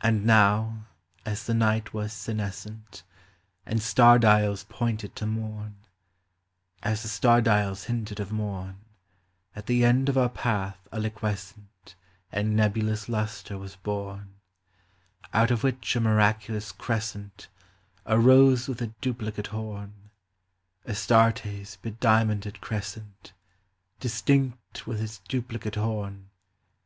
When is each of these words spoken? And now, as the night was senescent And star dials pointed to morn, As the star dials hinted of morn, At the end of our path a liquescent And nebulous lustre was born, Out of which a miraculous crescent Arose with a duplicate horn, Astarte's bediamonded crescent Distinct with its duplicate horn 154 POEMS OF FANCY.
And 0.00 0.24
now, 0.24 0.86
as 1.26 1.44
the 1.44 1.52
night 1.52 1.92
was 1.92 2.14
senescent 2.14 3.02
And 3.66 3.82
star 3.82 4.18
dials 4.18 4.64
pointed 4.70 5.14
to 5.16 5.26
morn, 5.26 5.76
As 6.82 7.02
the 7.02 7.08
star 7.10 7.42
dials 7.42 7.84
hinted 7.84 8.20
of 8.20 8.32
morn, 8.32 8.78
At 9.54 9.66
the 9.66 9.84
end 9.84 10.08
of 10.08 10.16
our 10.16 10.30
path 10.30 10.78
a 10.90 10.98
liquescent 10.98 11.94
And 12.32 12.56
nebulous 12.56 13.06
lustre 13.06 13.58
was 13.58 13.76
born, 13.76 14.36
Out 15.34 15.50
of 15.50 15.62
which 15.62 15.94
a 15.94 16.00
miraculous 16.00 16.72
crescent 16.72 17.48
Arose 18.06 18.66
with 18.66 18.80
a 18.80 18.94
duplicate 19.02 19.48
horn, 19.48 20.08
Astarte's 20.88 21.76
bediamonded 21.76 22.62
crescent 22.62 23.34
Distinct 24.00 24.86
with 24.86 25.02
its 25.02 25.18
duplicate 25.18 25.74
horn 25.74 25.84
154 25.84 26.02
POEMS 26.02 26.28
OF 26.30 26.32
FANCY. 26.32 26.32